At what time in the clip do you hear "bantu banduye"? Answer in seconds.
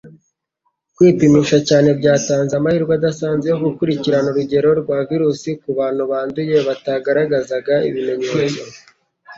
5.79-6.55